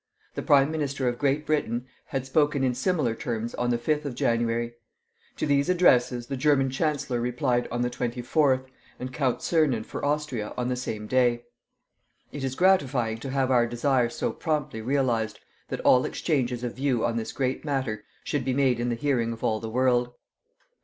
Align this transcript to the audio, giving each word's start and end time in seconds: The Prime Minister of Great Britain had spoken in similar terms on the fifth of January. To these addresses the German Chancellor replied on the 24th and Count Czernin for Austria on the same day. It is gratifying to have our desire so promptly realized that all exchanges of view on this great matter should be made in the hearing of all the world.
The 0.33 0.41
Prime 0.41 0.71
Minister 0.71 1.07
of 1.07 1.19
Great 1.19 1.45
Britain 1.45 1.85
had 2.05 2.25
spoken 2.25 2.63
in 2.63 2.73
similar 2.73 3.13
terms 3.13 3.53
on 3.53 3.69
the 3.69 3.77
fifth 3.77 4.03
of 4.03 4.15
January. 4.15 4.73
To 5.37 5.45
these 5.45 5.69
addresses 5.69 6.25
the 6.25 6.35
German 6.35 6.71
Chancellor 6.71 7.21
replied 7.21 7.67
on 7.71 7.83
the 7.83 7.89
24th 7.91 8.65
and 8.99 9.13
Count 9.13 9.41
Czernin 9.41 9.83
for 9.85 10.03
Austria 10.03 10.55
on 10.57 10.69
the 10.69 10.75
same 10.75 11.05
day. 11.05 11.43
It 12.31 12.43
is 12.43 12.55
gratifying 12.55 13.19
to 13.19 13.29
have 13.29 13.51
our 13.51 13.67
desire 13.67 14.09
so 14.09 14.31
promptly 14.31 14.81
realized 14.81 15.39
that 15.67 15.81
all 15.81 16.03
exchanges 16.03 16.63
of 16.63 16.73
view 16.77 17.05
on 17.05 17.15
this 17.17 17.31
great 17.31 17.63
matter 17.63 18.03
should 18.23 18.43
be 18.43 18.55
made 18.55 18.79
in 18.79 18.89
the 18.89 18.95
hearing 18.95 19.31
of 19.31 19.43
all 19.43 19.59
the 19.59 19.69
world. 19.69 20.13